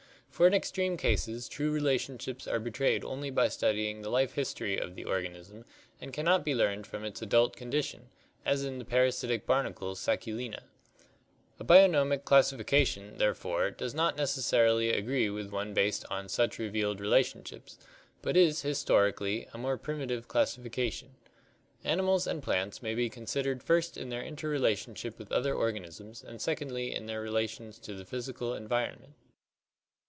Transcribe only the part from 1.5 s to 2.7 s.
relationships are